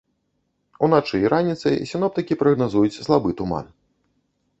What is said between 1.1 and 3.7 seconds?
і раніцай сіноптыкі прагназуюць слабы туман.